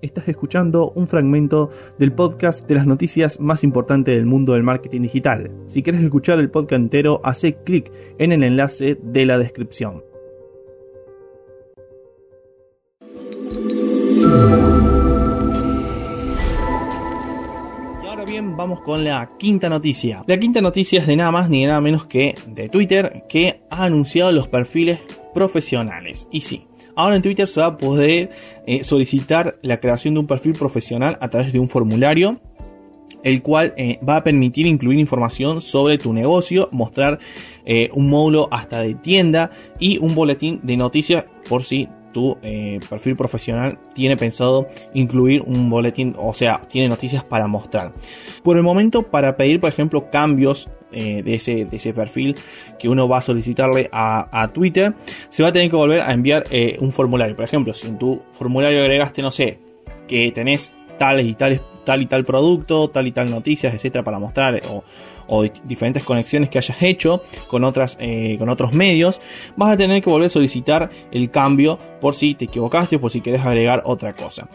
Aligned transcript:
Estás 0.00 0.28
escuchando 0.28 0.92
un 0.92 1.08
fragmento 1.08 1.70
del 1.98 2.12
podcast 2.12 2.64
de 2.68 2.76
las 2.76 2.86
noticias 2.86 3.40
más 3.40 3.64
importantes 3.64 4.14
del 4.14 4.26
mundo 4.26 4.52
del 4.52 4.62
marketing 4.62 5.02
digital. 5.02 5.50
Si 5.66 5.82
quieres 5.82 6.02
escuchar 6.02 6.38
el 6.38 6.50
podcast 6.50 6.80
entero, 6.80 7.20
hace 7.24 7.56
clic 7.64 7.90
en 8.18 8.30
el 8.30 8.44
enlace 8.44 8.96
de 9.02 9.26
la 9.26 9.38
descripción. 9.38 10.04
Y 18.00 18.06
ahora 18.06 18.24
bien, 18.24 18.56
vamos 18.56 18.82
con 18.82 19.02
la 19.02 19.28
quinta 19.36 19.68
noticia. 19.68 20.22
La 20.28 20.38
quinta 20.38 20.60
noticia 20.60 21.00
es 21.00 21.08
de 21.08 21.16
nada 21.16 21.32
más 21.32 21.50
ni 21.50 21.62
de 21.62 21.66
nada 21.66 21.80
menos 21.80 22.06
que 22.06 22.36
de 22.46 22.68
Twitter, 22.68 23.24
que 23.28 23.62
ha 23.68 23.82
anunciado 23.82 24.30
los 24.30 24.46
perfiles 24.46 25.00
profesionales. 25.34 26.28
Y 26.30 26.42
sí, 26.42 26.67
Ahora 26.98 27.14
en 27.14 27.22
Twitter 27.22 27.46
se 27.46 27.60
va 27.60 27.66
a 27.66 27.78
poder 27.78 28.30
eh, 28.66 28.82
solicitar 28.82 29.60
la 29.62 29.78
creación 29.78 30.14
de 30.14 30.20
un 30.20 30.26
perfil 30.26 30.54
profesional 30.54 31.16
a 31.20 31.28
través 31.28 31.52
de 31.52 31.60
un 31.60 31.68
formulario 31.68 32.40
el 33.22 33.40
cual 33.40 33.72
eh, 33.76 34.00
va 34.06 34.16
a 34.16 34.24
permitir 34.24 34.66
incluir 34.66 34.98
información 34.98 35.60
sobre 35.60 35.96
tu 35.96 36.12
negocio, 36.12 36.68
mostrar 36.72 37.20
eh, 37.64 37.90
un 37.94 38.10
módulo 38.10 38.48
hasta 38.50 38.82
de 38.82 38.94
tienda 38.94 39.52
y 39.78 39.98
un 39.98 40.16
boletín 40.16 40.58
de 40.64 40.76
noticias 40.76 41.24
por 41.48 41.62
si 41.62 41.88
tu 42.12 42.38
perfil 42.88 43.16
profesional 43.16 43.78
tiene 43.94 44.16
pensado 44.16 44.68
incluir 44.94 45.42
un 45.42 45.70
boletín, 45.70 46.14
o 46.18 46.34
sea, 46.34 46.60
tiene 46.68 46.88
noticias 46.88 47.24
para 47.24 47.46
mostrar. 47.46 47.92
Por 48.42 48.56
el 48.56 48.62
momento, 48.62 49.02
para 49.02 49.36
pedir, 49.36 49.60
por 49.60 49.70
ejemplo, 49.70 50.10
cambios 50.10 50.68
eh, 50.90 51.22
de, 51.22 51.34
ese, 51.34 51.66
de 51.66 51.76
ese 51.76 51.92
perfil 51.92 52.34
que 52.78 52.88
uno 52.88 53.06
va 53.06 53.18
a 53.18 53.20
solicitarle 53.20 53.90
a, 53.92 54.50
Twitter, 54.54 54.94
se 55.28 55.42
va 55.42 55.50
a 55.50 55.52
tener 55.52 55.68
que 55.68 55.76
volver 55.76 56.00
a 56.00 56.14
enviar 56.14 56.46
eh, 56.50 56.78
un 56.80 56.92
formulario. 56.92 57.36
Por 57.36 57.44
ejemplo, 57.44 57.74
si 57.74 57.88
en 57.88 57.98
tu 57.98 58.22
formulario 58.32 58.80
agregaste, 58.80 59.20
no 59.20 59.30
sé, 59.30 59.58
que 60.06 60.32
tenés 60.32 60.72
tales 60.96 61.26
y 61.26 61.34
tales, 61.34 61.60
tal 61.88 62.02
y 62.02 62.06
tal 62.06 62.22
producto, 62.22 62.88
tal 62.90 63.06
y 63.06 63.12
tal 63.12 63.30
noticias, 63.30 63.72
etcétera, 63.72 64.04
para 64.04 64.18
mostrar, 64.18 64.56
eh, 64.56 64.62
o, 65.26 65.42
diferentes 65.64 66.04
conexiones 66.04 66.50
que 66.50 66.58
hayas 66.58 66.82
hecho 66.82 67.22
con, 67.48 67.64
otras, 67.64 67.98
con 68.38 68.48
otros 68.48 68.72
medios, 68.72 69.20
vas 69.56 69.72
a 69.72 69.76
tener 69.76 70.02
que 70.02 70.08
volver 70.08 70.26
a 70.26 70.30
solicitar 70.30 70.88
el 71.10 71.30
cambio 71.30 71.78
por 72.00 72.14
si 72.14 72.34
te 72.34 72.46
equivocaste, 72.46 72.98
por 72.98 73.10
si 73.10 73.20
querés 73.20 73.44
agregar 73.44 73.82
otra 73.84 74.14
cosa. 74.14 74.48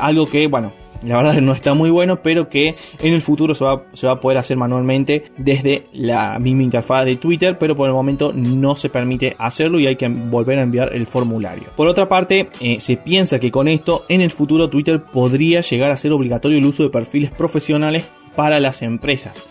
algo 0.00 0.24
que, 0.24 0.46
bueno, 0.46 0.72
la 1.02 1.16
verdad 1.16 1.40
no 1.40 1.52
está 1.52 1.74
muy 1.74 1.90
bueno, 1.90 2.22
pero 2.22 2.48
que 2.48 2.76
en 3.00 3.12
el 3.12 3.22
futuro 3.22 3.54
se 3.54 3.64
va, 3.64 3.84
se 3.92 4.06
va, 4.06 4.14
a 4.14 4.20
poder 4.20 4.38
hacer 4.38 4.56
manualmente 4.56 5.24
desde 5.36 5.86
la 5.92 6.38
misma 6.38 6.62
interfaz 6.62 7.04
de 7.04 7.16
Twitter, 7.16 7.58
pero 7.58 7.76
por 7.76 7.88
el 7.88 7.94
momento 7.94 8.32
no 8.34 8.76
se 8.76 8.88
permite 8.88 9.34
hacerlo 9.38 9.78
y 9.78 9.86
hay 9.86 9.96
que 9.96 10.08
volver 10.08 10.58
a 10.58 10.62
enviar 10.62 10.94
el 10.94 11.06
formulario. 11.06 11.68
Por 11.76 11.88
otra 11.88 12.08
parte, 12.08 12.50
eh, 12.60 12.80
se 12.80 12.96
piensa 12.96 13.38
que 13.38 13.50
con 13.50 13.68
esto 13.68 14.04
en 14.08 14.20
el 14.20 14.30
futuro 14.30 14.68
Twitter 14.68 15.02
podría 15.02 15.60
llegar 15.60 15.90
a 15.90 15.96
ser 15.96 16.12
obligatorio 16.12 16.58
el 16.58 16.66
uso 16.66 16.82
de 16.82 16.90
perfiles 16.90 17.30
profesionales 17.30 18.04
para 18.36 18.60
las 18.60 18.82
empresas. 18.82 19.44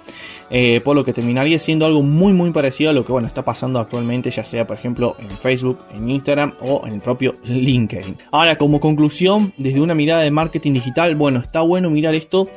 Eh, 0.52 0.82
por 0.82 0.96
lo 0.96 1.06
que 1.06 1.14
terminaría 1.14 1.60
siendo 1.60 1.86
algo 1.86 2.02
muy 2.02 2.34
muy 2.34 2.52
parecido 2.52 2.90
a 2.90 2.94
lo 2.94 3.06
que 3.06 3.12
bueno 3.12 3.28
está 3.28 3.46
pasando 3.46 3.80
actualmente, 3.80 4.32
ya 4.32 4.44
sea 4.44 4.66
por 4.66 4.78
ejemplo 4.78 5.16
en 5.20 5.30
Facebook, 5.30 5.80
en 5.96 6.10
Instagram 6.10 6.54
o 6.62 6.86
en 6.88 6.94
el 6.94 7.02
propio 7.02 7.36
LinkedIn. 7.44 8.18
Ahora, 8.32 8.58
como 8.58 8.80
conclusión, 8.80 9.54
desde 9.58 9.80
una 9.80 9.94
mirada 9.94 10.22
de 10.24 10.32
marketing 10.32 10.74
digital, 10.74 11.16
bueno, 11.16 11.40
está 11.40 11.62
bueno 11.62 11.90
mirar 11.90 12.16
esto 12.16 12.50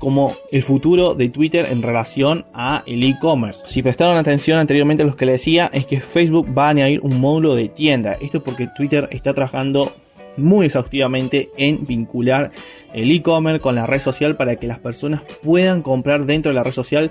como 0.00 0.34
el 0.50 0.62
futuro 0.62 1.14
de 1.14 1.28
Twitter 1.28 1.68
en 1.70 1.82
relación 1.82 2.46
a 2.54 2.82
el 2.86 3.04
e-commerce. 3.04 3.64
Si 3.66 3.82
prestaron 3.82 4.16
atención 4.16 4.58
anteriormente 4.58 5.02
a 5.02 5.06
lo 5.06 5.14
que 5.14 5.26
le 5.26 5.32
decía, 5.32 5.70
es 5.72 5.86
que 5.86 6.00
Facebook 6.00 6.48
va 6.56 6.66
a 6.66 6.70
añadir 6.70 7.00
un 7.02 7.20
módulo 7.20 7.54
de 7.54 7.68
tienda. 7.68 8.14
Esto 8.14 8.38
es 8.38 8.42
porque 8.42 8.66
Twitter 8.74 9.08
está 9.12 9.34
trabajando 9.34 9.92
muy 10.36 10.66
exhaustivamente 10.66 11.50
en 11.56 11.86
vincular 11.86 12.50
el 12.92 13.10
e-commerce 13.10 13.60
con 13.60 13.74
la 13.74 13.86
red 13.86 14.00
social 14.00 14.36
para 14.36 14.56
que 14.56 14.66
las 14.66 14.78
personas 14.78 15.22
puedan 15.42 15.82
comprar 15.82 16.26
dentro 16.26 16.50
de 16.50 16.54
la 16.54 16.64
red 16.64 16.72
social 16.72 17.10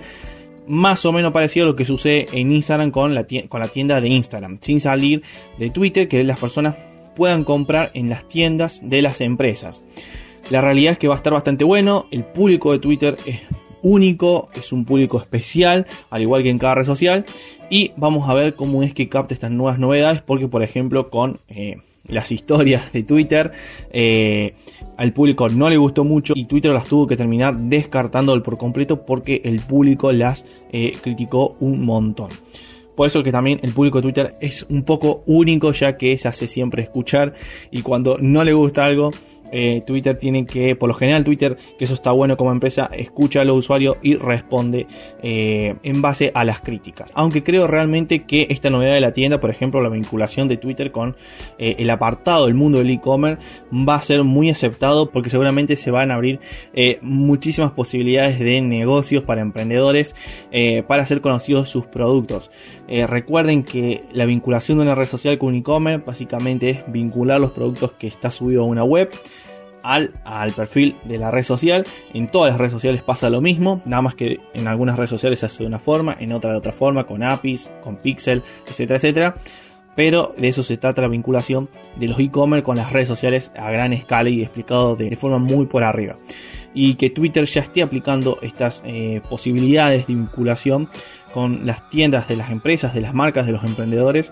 más 0.69 1.03
o 1.05 1.11
menos 1.11 1.31
parecido 1.31 1.65
a 1.65 1.69
lo 1.69 1.75
que 1.75 1.83
sucede 1.83 2.27
en 2.31 2.51
Instagram 2.51 2.91
con 2.91 3.15
la, 3.15 3.25
con 3.49 3.59
la 3.59 3.69
tienda 3.69 3.99
de 3.99 4.09
Instagram, 4.09 4.59
sin 4.61 4.79
salir 4.79 5.23
de 5.57 5.71
Twitter, 5.71 6.07
que 6.07 6.23
las 6.23 6.37
personas 6.37 6.75
puedan 7.15 7.43
comprar 7.43 7.89
en 7.95 8.07
las 8.07 8.27
tiendas 8.27 8.79
de 8.83 9.01
las 9.01 9.19
empresas. 9.19 9.81
La 10.51 10.61
realidad 10.61 10.93
es 10.93 10.99
que 10.99 11.07
va 11.07 11.15
a 11.15 11.17
estar 11.17 11.33
bastante 11.33 11.63
bueno, 11.63 12.05
el 12.11 12.23
público 12.23 12.71
de 12.71 12.77
Twitter 12.77 13.17
es 13.25 13.39
único, 13.81 14.49
es 14.53 14.71
un 14.71 14.85
público 14.85 15.17
especial, 15.17 15.87
al 16.11 16.21
igual 16.21 16.43
que 16.43 16.49
en 16.49 16.59
cada 16.59 16.75
red 16.75 16.85
social, 16.85 17.25
y 17.71 17.91
vamos 17.97 18.29
a 18.29 18.35
ver 18.35 18.53
cómo 18.53 18.83
es 18.83 18.93
que 18.93 19.09
capta 19.09 19.33
estas 19.33 19.49
nuevas 19.49 19.79
novedades, 19.79 20.21
porque 20.21 20.47
por 20.47 20.61
ejemplo 20.61 21.09
con... 21.09 21.39
Eh, 21.47 21.77
las 22.09 22.31
historias 22.31 22.91
de 22.91 23.03
Twitter. 23.03 23.51
Eh, 23.91 24.53
al 24.97 25.13
público 25.13 25.47
no 25.49 25.69
le 25.69 25.77
gustó 25.77 26.03
mucho 26.03 26.33
y 26.35 26.45
Twitter 26.45 26.71
las 26.71 26.85
tuvo 26.85 27.07
que 27.07 27.15
terminar 27.15 27.57
descartando 27.57 28.41
por 28.43 28.57
completo 28.57 29.05
porque 29.05 29.41
el 29.45 29.59
público 29.61 30.11
las 30.11 30.45
eh, 30.71 30.97
criticó 31.01 31.55
un 31.59 31.85
montón. 31.85 32.29
Por 32.95 33.07
eso 33.07 33.23
que 33.23 33.31
también 33.31 33.59
el 33.63 33.71
público 33.71 33.99
de 33.99 34.01
Twitter 34.01 34.35
es 34.41 34.65
un 34.69 34.83
poco 34.83 35.23
único 35.25 35.71
ya 35.71 35.95
que 35.95 36.17
se 36.17 36.27
hace 36.27 36.49
siempre 36.49 36.83
escuchar 36.83 37.33
y 37.71 37.81
cuando 37.81 38.17
no 38.19 38.43
le 38.43 38.51
gusta 38.51 38.83
algo 38.83 39.11
eh, 39.51 39.81
Twitter 39.85 40.17
tiene 40.17 40.45
que, 40.45 40.75
por 40.75 40.89
lo 40.89 40.95
general 40.95 41.23
Twitter, 41.23 41.57
que 41.77 41.85
eso 41.85 41.93
está 41.93 42.11
bueno 42.11 42.37
como 42.37 42.51
empresa, 42.51 42.89
escucha 42.93 43.41
a 43.41 43.43
los 43.43 43.57
usuarios 43.57 43.97
y 44.01 44.15
responde 44.15 44.87
eh, 45.21 45.75
en 45.83 46.01
base 46.01 46.31
a 46.33 46.45
las 46.45 46.61
críticas. 46.61 47.11
Aunque 47.13 47.43
creo 47.43 47.67
realmente 47.67 48.23
que 48.23 48.47
esta 48.49 48.69
novedad 48.69 48.93
de 48.93 49.01
la 49.01 49.13
tienda, 49.13 49.39
por 49.39 49.49
ejemplo, 49.49 49.81
la 49.81 49.89
vinculación 49.89 50.47
de 50.47 50.57
Twitter 50.57 50.91
con 50.91 51.15
eh, 51.57 51.75
el 51.79 51.89
apartado 51.89 52.45
del 52.45 52.55
mundo 52.55 52.79
del 52.79 52.89
e-commerce, 52.89 53.43
va 53.73 53.95
a 53.95 54.01
ser 54.01 54.23
muy 54.23 54.49
aceptado 54.49 55.11
porque 55.11 55.29
seguramente 55.29 55.75
se 55.75 55.91
van 55.91 56.11
a 56.11 56.15
abrir 56.15 56.39
muchísimas 57.01 57.71
posibilidades 57.71 58.39
de 58.39 58.61
negocios 58.61 59.23
para 59.23 59.41
emprendedores 59.41 60.15
para 60.87 61.03
hacer 61.03 61.21
conocidos 61.21 61.69
sus 61.69 61.85
productos. 61.85 62.51
recuerden 62.87 63.63
que 63.63 64.03
la 64.11 64.25
vinculación 64.25 64.77
de 64.77 64.83
una 64.83 64.95
red 64.95 65.07
social 65.07 65.37
con 65.37 65.49
un 65.49 65.55
e-commerce 65.55 66.03
básicamente 66.05 66.69
es 66.69 66.79
vincular 66.87 67.39
los 67.39 67.51
productos 67.51 67.93
que 67.93 68.07
está 68.07 68.31
subido 68.31 68.63
a 68.63 68.65
una 68.65 68.83
web 68.83 69.09
al, 69.83 70.11
perfil 70.55 70.95
de 71.03 71.17
la 71.17 71.31
red 71.31 71.43
social. 71.43 71.85
En 72.13 72.27
todas 72.27 72.51
las 72.51 72.59
redes 72.59 72.73
sociales 72.73 73.03
pasa 73.03 73.29
lo 73.29 73.41
mismo, 73.41 73.81
nada 73.85 74.01
más 74.01 74.15
que 74.15 74.39
en 74.53 74.67
algunas 74.67 74.97
redes 74.97 75.09
sociales 75.09 75.39
se 75.39 75.45
hace 75.45 75.63
de 75.63 75.67
una 75.67 75.79
forma, 75.79 76.15
en 76.19 76.31
otras 76.31 76.53
de 76.53 76.59
otra 76.59 76.71
forma, 76.71 77.05
con 77.05 77.23
APIs, 77.23 77.71
con 77.83 77.97
Pixel, 77.97 78.43
etcétera, 78.67 78.97
etcétera. 78.97 79.35
Pero 79.95 80.33
de 80.37 80.47
eso 80.47 80.63
se 80.63 80.77
trata 80.77 81.01
la 81.01 81.07
vinculación 81.07 81.69
de 81.97 82.07
los 82.07 82.19
e-commerce 82.19 82.63
con 82.63 82.77
las 82.77 82.93
redes 82.93 83.07
sociales 83.07 83.51
a 83.57 83.69
gran 83.71 83.91
escala 83.91 84.29
y 84.29 84.41
explicado 84.41 84.95
de, 84.95 85.13
forma 85.15 85.39
muy 85.39 85.65
por 85.65 85.83
arriba. 85.83 86.15
Y 86.73 86.93
que 86.95 87.09
Twitter 87.09 87.45
ya 87.45 87.61
esté 87.61 87.81
aplicando 87.81 88.37
estas 88.41 88.83
eh, 88.85 89.21
posibilidades 89.27 90.07
de 90.07 90.13
vinculación 90.13 90.87
con 91.29 91.65
las 91.65 91.89
tiendas 91.89 92.27
de 92.27 92.35
las 92.35 92.51
empresas, 92.51 92.93
de 92.93 93.01
las 93.01 93.13
marcas, 93.13 93.45
de 93.45 93.51
los 93.51 93.63
emprendedores 93.63 94.31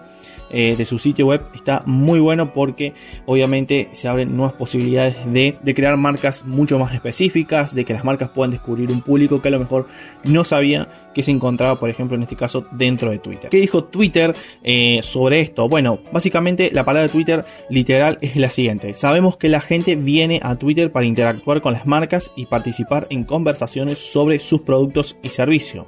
eh, 0.50 0.76
de 0.78 0.86
su 0.86 0.98
sitio 0.98 1.26
web 1.26 1.42
está 1.54 1.84
muy 1.86 2.20
bueno 2.20 2.54
porque 2.54 2.94
obviamente 3.26 3.90
se 3.92 4.08
abren 4.08 4.36
nuevas 4.36 4.54
posibilidades 4.54 5.16
de, 5.26 5.58
crear 5.76 5.98
marcas 5.98 6.46
mucho 6.46 6.80
más 6.80 6.94
específicas, 6.94 7.76
de 7.76 7.84
que 7.84 7.94
las 7.94 8.06
marcas 8.06 8.30
puedan 8.30 8.52
descubrir 8.52 8.90
un 8.90 9.02
público 9.02 9.42
que 9.42 9.50
a 9.50 9.52
lo 9.52 9.60
mejor 9.60 9.88
no 10.24 10.46
sabía 10.46 10.88
que 11.14 11.22
se 11.22 11.32
encontraba, 11.32 11.80
por 11.80 11.90
ejemplo, 11.90 12.16
en 12.16 12.24
este 12.24 12.38
caso 12.38 12.66
dentro 12.72 13.12
de 13.12 13.20
Twitter. 13.20 13.50
¿Qué 13.50 13.58
dijo 13.58 13.84
Twitter 13.84 14.36
eh, 14.64 15.02
sobre 15.04 15.42
esto? 15.42 15.68
Bueno, 15.68 16.00
básicamente 16.12 16.72
la 16.72 16.86
palabra 16.86 17.12
Twitter 17.12 17.44
literal 17.70 18.18
es 18.22 18.38
la 18.38 18.50
siguiente. 18.50 18.94
Sabemos 18.94 19.36
que 19.36 19.50
la 19.50 19.60
gente 19.60 19.96
viene 19.98 20.40
a 20.42 20.56
Twitter 20.56 20.92
para 20.92 21.06
interactuar 21.06 21.62
con 21.62 21.74
las 21.74 21.86
marcas 21.86 22.32
y 22.38 22.46
participar 22.46 23.08
en 23.10 23.26
conversaciones 23.26 24.00
sobre 24.00 24.40
sus 24.40 24.62
productos 24.62 25.18
y 25.22 25.30
servicios. 25.30 25.88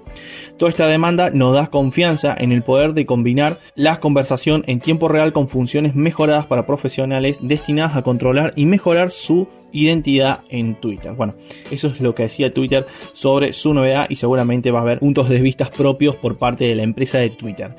Toda 0.58 0.70
esta 0.70 0.88
demanda 1.00 1.30
nos 1.30 1.54
da 1.54 1.68
confianza 1.68 2.36
en 2.38 2.52
el 2.52 2.62
poder 2.62 2.94
de 2.94 3.06
combinar 3.06 3.58
las 3.74 4.00
conversaciones 4.00 4.68
en 4.68 4.82
tiempo 4.82 5.08
real 5.08 5.32
con 5.32 5.48
funciones 5.48 5.96
mejoradas 5.96 6.46
para 6.46 6.66
profesionales 6.66 7.40
destinadas 7.42 7.96
a 7.96 8.02
controlar 8.02 8.52
y 8.58 8.66
mejorar 8.66 9.10
su 9.10 9.48
identidad 9.72 10.42
en 10.50 10.76
Twitter. 10.76 11.14
Bueno, 11.14 11.36
eso 11.72 11.88
es 11.88 12.02
lo 12.02 12.16
que 12.16 12.24
decía 12.24 12.54
Twitter 12.54 12.86
sobre 13.14 13.54
su 13.54 13.74
novedad 13.74 14.08
y 14.10 14.18
seguramente 14.18 14.72
va 14.72 14.80
a 14.80 14.82
haber 14.82 15.00
puntos 15.00 15.30
de 15.30 15.42
vista 15.42 15.72
propios 15.72 16.18
por 16.18 16.38
parte 16.38 16.66
de 16.66 16.76
la 16.76 16.84
empresa 16.84 17.20
de 17.20 17.30
Twitter. 17.30 17.76